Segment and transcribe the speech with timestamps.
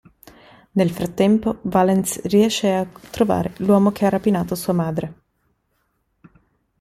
[0.71, 5.13] Nel frattempo, Valens riesce a trovare l'uomo che ha rapinato sua madre.